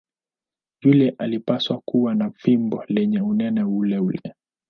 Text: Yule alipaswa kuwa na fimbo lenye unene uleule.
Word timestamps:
Yule 0.81 1.15
alipaswa 1.17 1.81
kuwa 1.85 2.15
na 2.15 2.31
fimbo 2.31 2.83
lenye 2.87 3.21
unene 3.21 3.63
uleule. 3.63 4.35